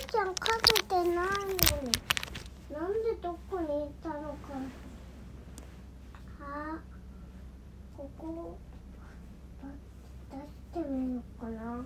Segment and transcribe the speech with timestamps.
[0.00, 1.16] ーちゃんかけてないのに
[2.70, 4.36] なんでどこに行ったのか
[6.40, 6.78] あ。
[7.96, 8.58] ここ
[10.30, 11.84] 出してみようかな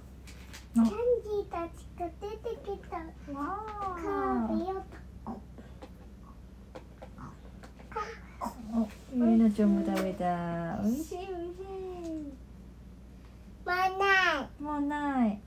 [0.74, 4.80] キャンディーたちが出てきたカービィを
[9.14, 11.24] ゆいなちゃんも食べたおいしいおい
[11.54, 12.30] しい
[13.64, 15.40] もうないもうない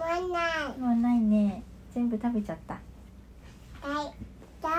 [0.00, 0.22] もうない
[0.78, 1.62] もうないね。
[1.92, 2.74] 全部食べちゃった。
[2.74, 2.80] は
[4.02, 4.14] い
[4.62, 4.72] じゃあ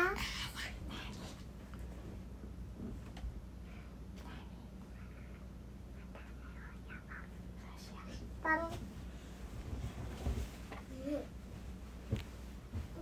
[8.43, 8.67] パンお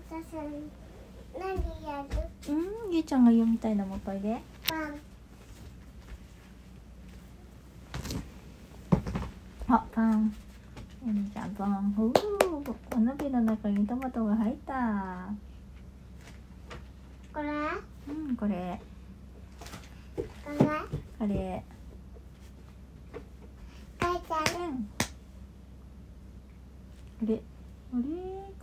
[0.10, 0.44] 母さん
[1.40, 1.44] 何
[1.88, 2.04] や
[2.48, 2.54] る？
[2.54, 5.00] うんゆいちゃんが読みたいのもっといでパン
[9.70, 10.34] あパン
[11.06, 12.14] ゆみちゃんパンふう
[12.96, 15.30] お鍋の中にトマトが入った
[17.34, 17.50] これ
[18.10, 18.82] うんこれ
[20.50, 20.66] これ？
[21.20, 21.64] これ？
[24.00, 24.90] 母ちゃんうん。
[27.22, 27.34] あれ？
[27.94, 28.02] あれ？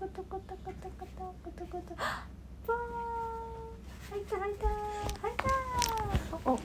[0.01, 2.79] コトコトコトコトコトコトパーン。
[4.11, 4.67] 入った入った。
[4.67, 5.45] 入った。
[6.45, 6.59] おお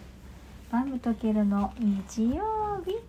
[0.72, 1.72] バム溶けるの。
[1.78, 3.00] 日曜日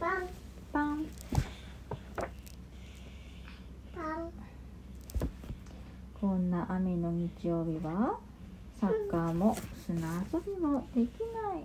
[0.00, 0.28] パン
[0.72, 1.04] パン
[3.94, 4.32] パン
[6.20, 8.18] こんな雨の日曜日は
[8.80, 11.64] サッカーも砂遊びもできない。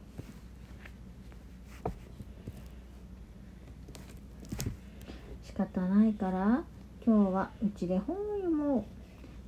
[5.44, 6.64] 仕方ないから
[7.06, 8.86] 今日はうちで本を読も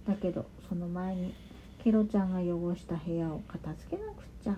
[0.06, 0.10] う。
[0.10, 1.34] だけどその前に
[1.82, 4.58] ケロちゃんが汚した部屋を片付けなくっちゃ。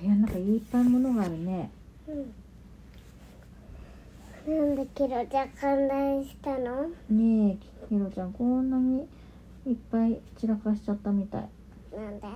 [0.00, 1.70] 部屋の中いっぱい物があるね。
[2.08, 2.32] うん。
[4.56, 6.88] なんでキロちゃん観覧したの？
[7.10, 9.06] ねえケロちゃんこんなに
[9.66, 11.48] いっぱい散らかしちゃったみたい。
[11.92, 12.26] なんで？
[12.26, 12.28] あ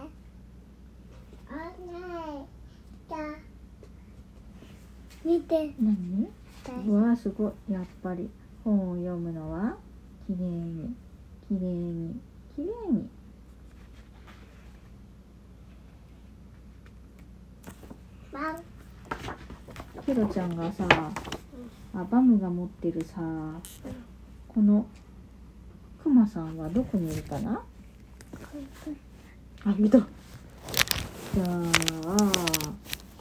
[1.53, 2.45] ない
[3.09, 3.21] じゃあ
[5.25, 5.73] 見て。
[5.81, 6.29] 何？
[6.87, 8.29] うわあすごいやっぱり。
[8.65, 9.77] 本を読むのは？
[10.27, 10.95] きれいに。
[11.49, 12.21] きれいに。
[12.57, 13.09] きれいに。
[18.33, 18.63] パン
[20.05, 20.85] ケロちゃんがさ
[21.95, 23.17] あバムが持ってるさ
[24.49, 24.87] この
[26.03, 27.63] クマさんはどこにいるかな？
[29.65, 29.99] あいた。
[29.99, 31.47] じゃあ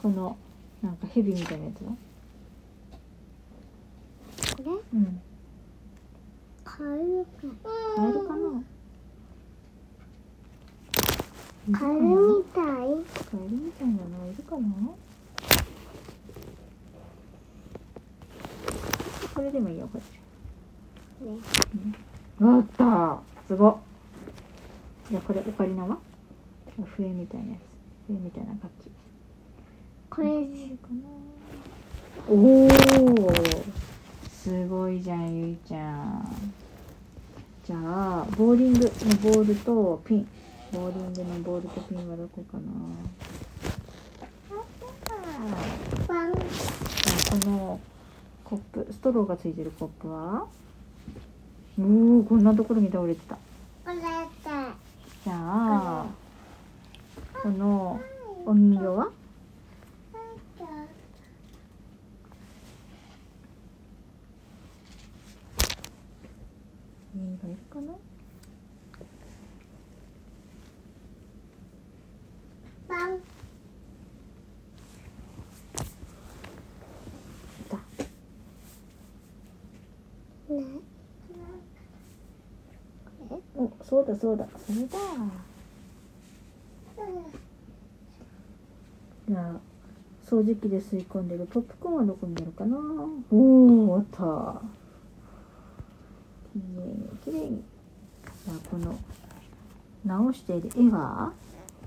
[0.02, 0.36] この
[0.82, 1.92] なんかヘビみたいなやつは？
[4.56, 4.98] これ？
[4.98, 5.20] うん。
[6.64, 7.30] カエルか。
[7.96, 8.62] カエルかな？
[11.78, 12.64] カエルみたい。
[12.64, 14.00] カエルみたいなの
[14.32, 14.64] いるかな？
[19.34, 20.04] これでもいいよこっち。
[21.24, 21.36] ね
[22.42, 23.20] あった。
[23.46, 23.76] すごっ。
[25.10, 25.98] じゃあこれオカリナは？
[26.96, 27.60] 笛みたいなやつ。
[28.08, 28.90] 笛みたいな楽器。
[30.08, 30.28] これ
[32.28, 32.70] おお
[34.30, 36.52] すごいじゃんゆいちゃん。
[37.66, 40.26] じゃあボーリングのボールとピン。
[40.72, 42.62] ボーリングのボールとピンはどこかな？
[46.08, 46.30] あ
[47.30, 47.80] この
[48.44, 50.46] コップストローがついてるコップは？
[51.78, 53.38] おおこんなところに倒れてた。
[55.24, 56.06] じゃあ
[57.42, 58.00] この
[58.46, 59.10] お人形は
[67.14, 67.92] 人形いるかな？
[72.88, 73.20] パンい
[77.68, 77.76] た
[80.52, 80.64] ね
[83.54, 84.46] おそうだそうだ。
[84.66, 84.98] それだ。
[89.28, 89.60] じゃあ
[90.24, 92.76] 掃除機で吸い込んでるポップコーンはどこにあるかな？
[93.32, 94.62] おおあった。
[96.52, 97.50] きれいにきれい。
[97.50, 97.64] に
[98.44, 98.96] じゃあこの
[100.04, 101.32] 直している絵は？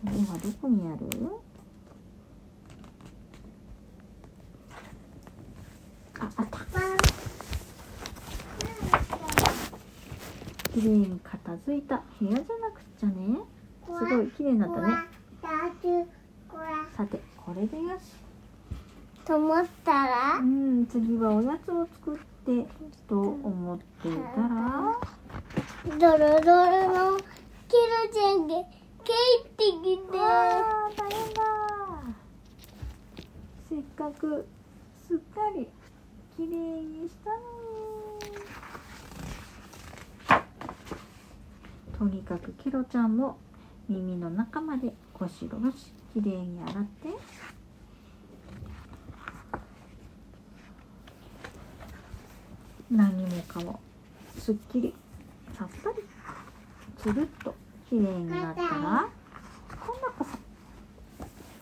[0.06, 1.08] 絵はどこにある？
[6.20, 6.60] ああった。
[10.74, 11.20] きれいに
[11.54, 13.38] 片付いた部屋じゃなくっちゃね。
[13.86, 14.88] すごいきれいになったね。
[16.96, 18.16] さてこれでよし。
[19.26, 20.38] と思ったら？
[20.40, 22.66] うん次はおやつを作って
[23.08, 25.00] と思っていたら。
[26.00, 28.56] ドロドロのキロちゃんが
[29.04, 29.12] 帰
[29.42, 29.64] って。
[29.64, 31.42] きてあー大変だ
[33.70, 34.46] せっかく
[35.08, 35.68] すっかり
[36.36, 36.50] きれい
[36.84, 37.38] にしたね
[41.98, 43.38] とにかくケロちゃんも
[43.88, 47.10] 耳の中までゴシゴシきれいに洗って。
[52.92, 53.80] 何もかも
[54.38, 54.94] すっきり
[55.58, 56.04] さっぱり
[56.96, 57.56] つるっと
[57.90, 60.38] きれいになったら今度こそ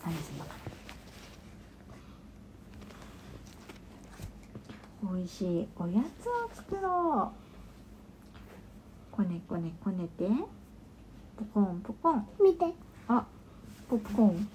[0.04, 0.54] 何するのか
[5.04, 7.41] な美味しいおやつを作ろう。
[9.12, 10.26] こねこねこねて。
[11.36, 12.26] ポコンポコン。
[12.42, 12.64] 見て。
[13.08, 13.24] あ
[13.88, 14.48] ポップコーン。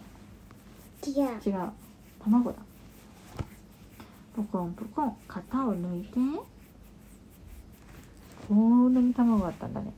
[1.06, 1.40] 違う。
[1.46, 1.70] 違う。
[2.24, 2.58] 卵だ。
[4.36, 5.16] ポコンポコン。
[5.28, 6.18] 型を抜いて。
[8.48, 9.94] こんなに卵あったんだね。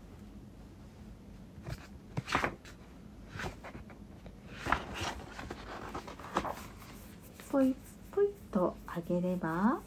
[7.49, 7.75] ポイ
[8.11, 9.79] ポイと揚げれば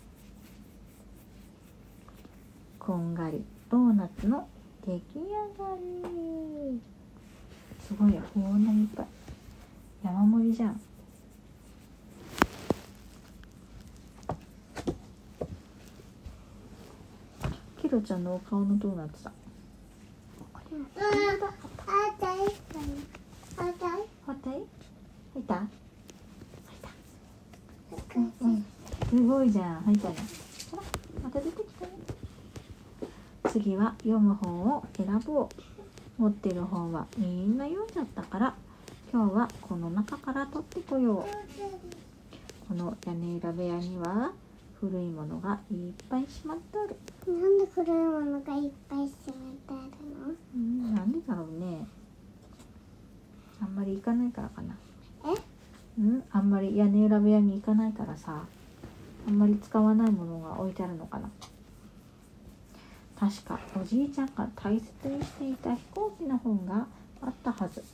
[2.78, 4.48] こんがりドーナツの
[4.84, 5.20] 出来上
[5.64, 6.80] がり。
[7.86, 9.06] すごいよこんなにいっぱい。
[10.04, 10.80] 山盛りじゃん。
[17.80, 19.32] ケロちゃんのお顔のドーナツだ
[29.10, 29.82] すごいじゃん。
[29.82, 30.16] 入ったね。
[31.22, 31.62] また出て。
[31.62, 32.01] きたね
[33.52, 35.48] 次は読む本を選ぼう。
[36.18, 38.54] 持ってる本はみんな読んじゃったから
[39.12, 41.24] 今日はこの中から取ってこよう。
[42.66, 44.32] この屋根裏部屋には
[44.80, 45.78] 古いものがいっ
[46.08, 46.96] ぱいしまってある。
[47.26, 50.34] なんで古いものがいっぱいしまってあるの？
[50.56, 51.86] うんなんでだろうね。
[53.60, 54.74] あんまり行かないからかな。
[55.26, 55.34] え？
[55.98, 58.44] うんあんまり屋根裏部屋に行かないからさ
[59.28, 61.28] あんまり使わないものが置いてあるのかな
[63.22, 66.84] 確かおじいちゃんが大切にしていた飛行機の本が
[67.20, 67.84] あったはず。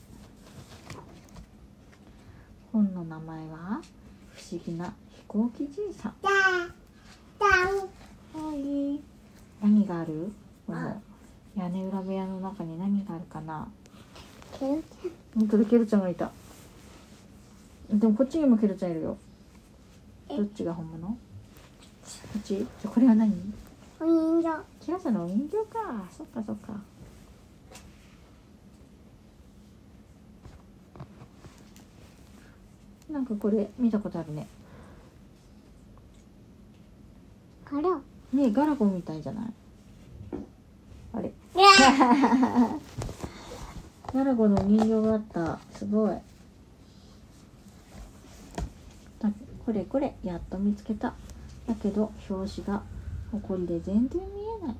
[2.73, 3.83] 本の名前は
[4.33, 4.93] 「不思議な飛
[5.29, 6.15] 行機じいさん。
[6.23, 6.31] だ
[7.39, 7.77] だん」
[8.43, 9.01] はい
[9.63, 10.33] 何がある？
[10.67, 11.03] この
[11.55, 13.69] 屋根裏部屋の中に何があるかな？
[14.59, 14.83] ケロち
[15.35, 16.31] 本当だケルちゃんがいた。
[17.91, 19.19] でもこっちにもケルちゃんいるよ。
[20.31, 21.07] どっちが本物？
[21.07, 21.17] こ
[22.39, 22.57] っち？
[22.57, 23.31] じゃこれは何？
[24.01, 24.65] お人形。
[24.87, 26.05] ケルちゃんのお人形か。
[26.17, 26.73] そっかそっか。
[33.11, 34.47] なんかこれ見たことあるね。
[37.65, 38.01] から
[38.33, 39.45] ねガラゴンみたいじゃない？
[41.15, 41.33] あれ。
[44.15, 45.59] ガラゴンの人形があった。
[45.77, 46.13] すごい。
[46.13, 46.21] あ
[49.67, 50.15] これこれ。
[50.23, 51.15] やっと見つけた。
[51.67, 52.83] だけど表紙が
[53.31, 54.27] ほこりで全然見
[54.63, 54.77] えない。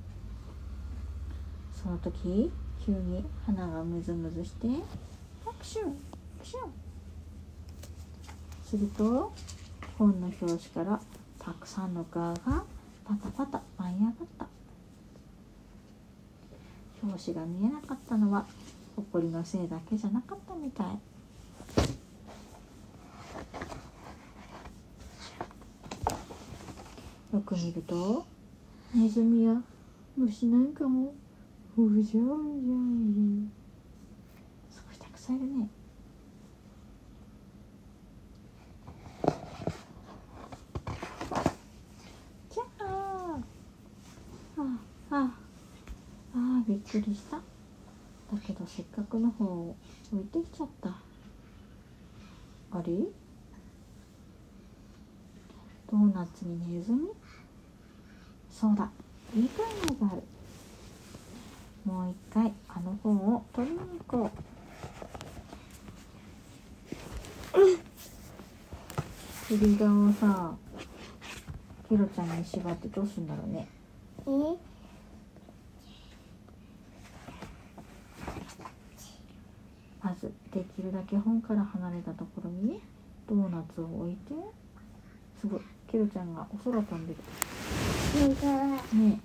[1.73, 2.51] その時
[2.85, 4.67] 急に鼻がムズムズして
[5.47, 6.73] アクションアクション
[8.65, 9.33] すると
[9.97, 11.01] 本の表紙から
[11.39, 12.65] たくさんのガーが
[13.05, 14.47] パタパタ舞い上がった。
[17.03, 18.45] 表紙が見えなかったのは
[18.97, 20.87] ほこりのせいだけじゃなかったみたい。
[27.33, 28.27] よく見ると
[28.95, 29.55] ネズミや
[30.17, 31.15] 虫なんかも。
[31.77, 32.27] うじゃうじゃいる
[34.69, 35.69] すごいたくさんいるね。
[42.51, 43.39] じゃあ。
[44.57, 44.63] あ
[45.11, 45.15] あ。
[45.15, 45.31] あ
[46.35, 47.37] あびっくりした。
[47.37, 47.43] だ
[48.45, 49.77] けどせっかくの方を
[50.13, 50.89] 置いてきちゃった。
[50.89, 52.93] あれ？
[55.91, 57.09] ドーナツにネズミ？
[58.59, 58.91] そうだ。
[59.37, 60.23] いい考えがある。
[61.85, 64.31] もう一回あの本を取りに行こ
[67.55, 67.57] う。
[69.47, 70.57] 釣り竿をさ
[71.89, 73.69] ヒロちゃんに縛ってどうすんだろうね。
[74.27, 74.31] え？
[80.03, 82.81] まずできるだけ本から離れたところにね
[83.29, 84.35] ドーナツを置いて。
[85.41, 87.19] すごいケロちゃんがお空飛んでる。
[88.19, 89.21] ね。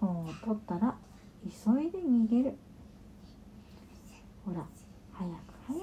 [0.00, 0.96] 本を取ったら
[1.44, 1.48] 急
[1.80, 2.56] いで逃げる。
[4.44, 4.66] ほら
[5.12, 5.34] 早く
[5.68, 5.82] 早く。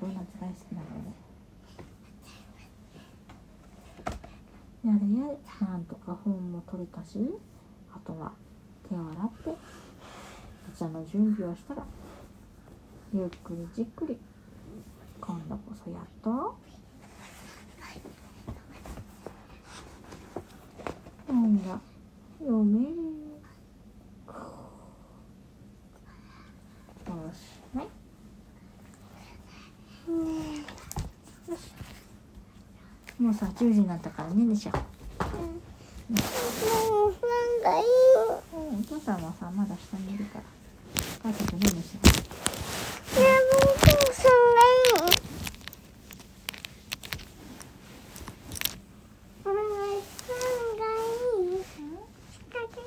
[0.00, 1.14] ドーナツ大好きなのね
[4.84, 5.66] やれやれ。
[5.66, 7.18] なんとか本も取れたし
[7.92, 8.32] あとは
[8.88, 9.58] 手を洗って
[10.74, 11.84] お茶の準備をしたら
[13.12, 14.16] ゆっくりじっくり。
[15.26, 16.56] 今度こそやっと。
[21.26, 21.78] 本が
[22.38, 22.86] 読める。
[27.06, 27.36] よし。
[33.18, 34.78] もうさ10時になったからねでしょも
[36.08, 36.20] うなん。
[37.62, 37.84] かいい
[38.52, 38.80] うん。
[38.80, 40.44] お父さんはさまだ下にいるから。
[40.44, 41.98] お母さんとねでしょ
[43.18, 45.10] いやもうお父さんがいい
[49.44, 50.36] お願いさん
[50.76, 51.80] がいい下
[52.52, 52.78] がいい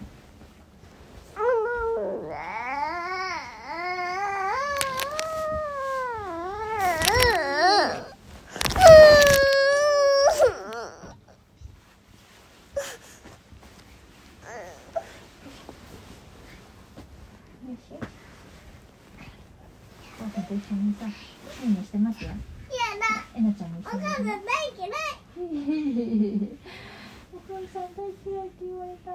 [17.60, 18.04] よしよし。
[20.20, 22.30] お父さんと一緒にさ、いいねしてますよ。
[23.34, 24.59] えなちゃんも一緒に。
[24.70, 24.78] お
[27.48, 29.10] 母さん大嫌いって言われた。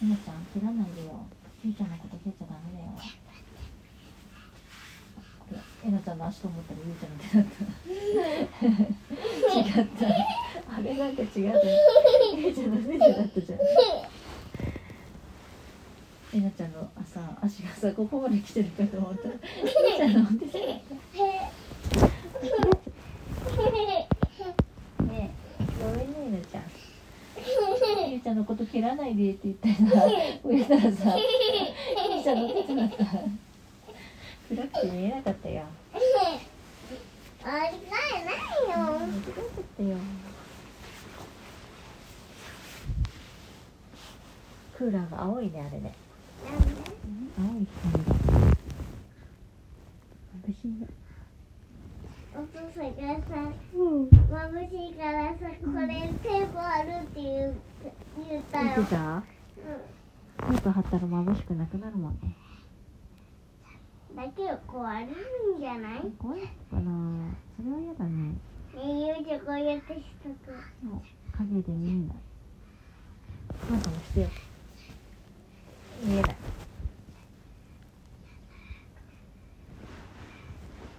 [0.00, 1.26] えなちゃん、切らないでよ。
[1.64, 2.92] ゆうちゃんのこと蹴っちゃダメだよ。
[5.40, 7.64] これ、えなちゃんの足と思ったらゆうちゃんの手だった。
[9.58, 10.06] 違った。
[10.74, 11.38] あれなんか違った。
[11.38, 13.58] ゆうちゃんの手だったじゃん。
[16.38, 20.94] えなちゃんの朝足がさここまで来てるかと思ったらえなちゃんの手だった。
[25.04, 25.30] ね
[25.60, 26.62] え、ごめんね、えなちゃん。
[28.10, 30.06] ゆうちゃんのこと蹴らないでって言ったらさ、
[30.44, 33.04] 上からさ、ゆうちゃんの手だった。
[34.48, 35.62] 暗くて見えなかったよ。
[37.44, 38.98] あれないないよ。
[38.98, 39.96] 間違えちゃったよ。
[44.76, 45.92] クーラーが青いね、あれね。
[47.38, 48.10] 青い光が。
[50.46, 50.57] 眩しいね。
[52.34, 54.08] お父さんがさ、うん。
[54.08, 55.88] 眩しいからさ、これ
[56.22, 57.56] テープあるって言う
[58.28, 58.64] 言ったよ。
[58.76, 59.22] 見てた？
[60.38, 62.36] テープ貼ったら眩しくなくなるもんね。
[64.10, 65.10] うん、だけど壊れる
[65.56, 66.04] んじゃない？
[66.04, 68.34] ね怖いかなそれは嫌だね。
[68.74, 70.52] ゆうちゃんこうやってしとく。
[70.86, 72.16] もう影で見えない。
[73.72, 74.28] なんかもしてよ。
[76.04, 76.36] 見えない。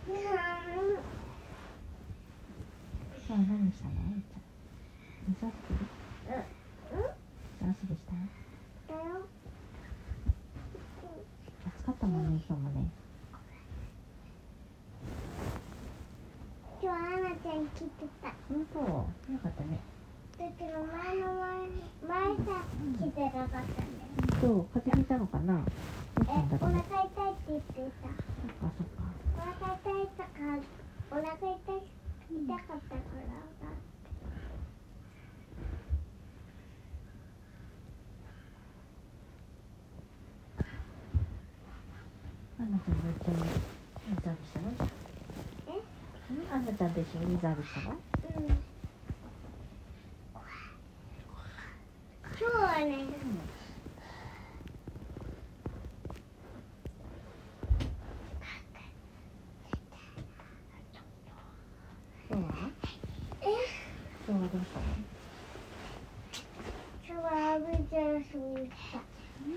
[0.09, 0.15] さ
[3.35, 3.93] あ何したの。
[5.27, 5.75] 水遊び
[6.33, 6.37] う
[6.97, 7.05] ん？
[7.61, 8.13] 水遊びした。
[11.67, 12.89] 暑かったもんね、今日もね。
[16.81, 17.87] 今日アナちゃん来て
[18.23, 18.33] た。
[18.49, 19.05] 本当よ
[19.43, 19.77] かったね。
[20.39, 21.69] だけど前の前
[22.07, 22.65] 前さ
[22.97, 23.69] 来てなかったんだよ。
[24.41, 25.61] そう、風邪ひいたのかなど
[26.21, 26.79] うしたえ、お腹んだろうね。
[26.79, 27.13] 痛いって
[27.47, 28.07] 言ってた。
[28.07, 29.08] そっかそっか。
[29.39, 30.27] 腹痛か、
[32.77, 33.29] ったから。
[42.60, 43.75] アンナちゃんと一緒に
[44.10, 44.65] 水浴びしたの？
[45.67, 45.72] え？
[46.29, 48.48] うんアンナちゃんと一緒に水浴びしたのうん。
[52.39, 52.91] 今日はね、
[62.29, 62.48] 今日は
[63.41, 63.43] え、
[64.27, 64.86] 今日はどうしたの
[67.08, 68.98] 今日はアブジャースに来た。
[68.98, 69.51] うん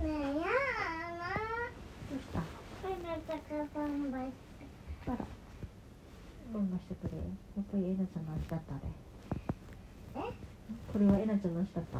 [0.00, 1.24] ねえ、やだな。
[2.08, 2.44] どうしたこ
[2.84, 3.27] れだから頑張って。
[3.38, 3.40] あ
[5.10, 5.16] ら
[6.52, 7.22] どんなしてくれや
[7.62, 8.78] っぱりえなちゃんの味だったあ
[10.16, 10.32] れえ？
[10.92, 11.98] これはえなちゃんの味だった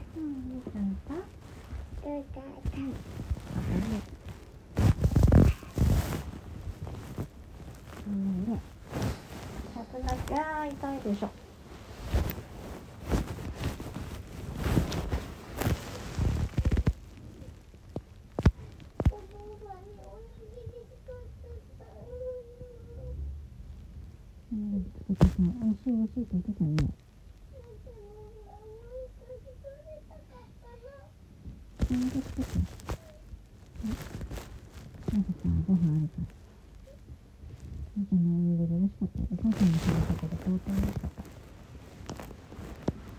[8.08, 8.60] うんね。
[9.74, 11.29] さすがじゃあ痛いでしょ。
[24.51, 26.02] うん、つけてた。
[26.15, 26.70] 美味しい美味しいって言ってたね。
[35.13, 35.24] なん。
[35.24, 36.25] かさ、ご飯あるから。
[37.98, 39.17] みたいなお湯で美味しかった。
[39.22, 39.70] お母さん。
[39.70, 41.24] も食べたけど、相当美味しかった。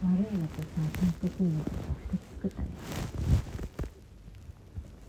[0.04, 1.12] 悪いのとさ、ちゃん。
[1.14, 1.76] と食うのとさ、
[2.12, 2.68] 2つ作ったね。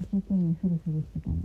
[0.01, 1.41] 一生懸命フリフリしてたのに。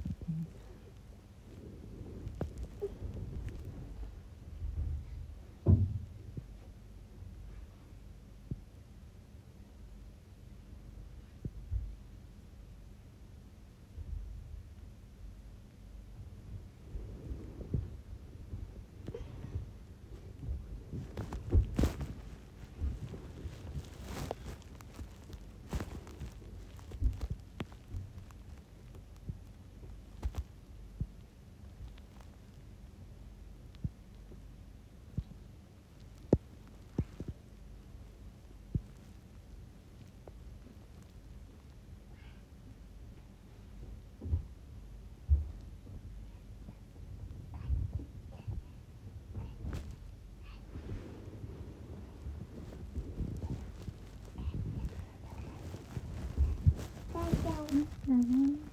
[58.11, 58.71] だね。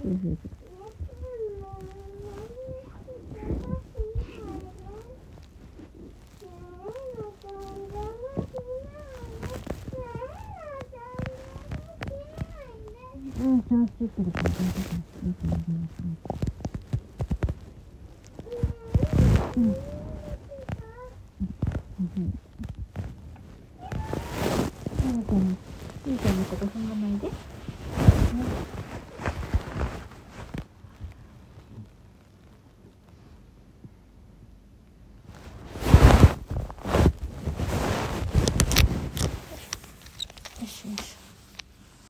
[0.00, 0.08] そ